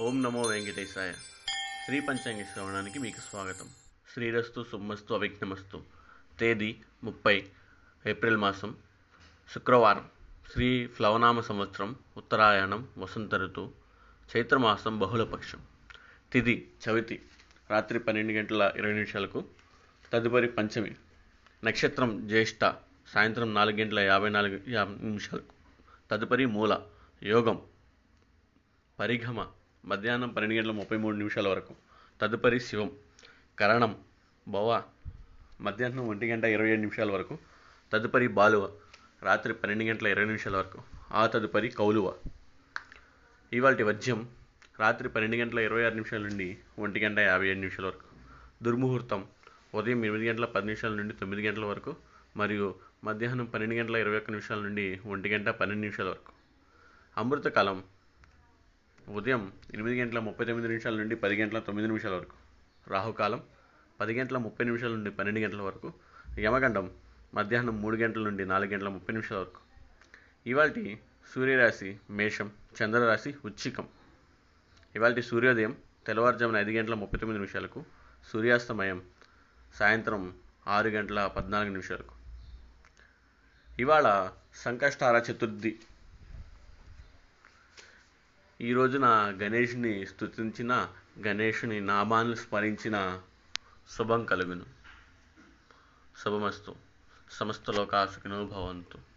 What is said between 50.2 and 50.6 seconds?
గంటల